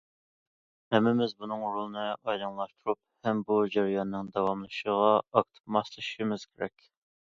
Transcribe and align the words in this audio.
ھەممىمىز 0.95 1.35
بۇنىڭ 1.41 1.65
رولىنى 1.65 2.05
ئايدىڭلاشتۇرۇپ 2.05 3.01
ھەم 3.29 3.43
بۇ 3.51 3.59
جەرياننىڭ 3.77 4.33
داۋاملىشىشىغا 4.39 5.15
ئاكتىپ 5.21 5.63
ماسلىشىشىمىز 5.77 6.49
كېرەك. 6.51 6.91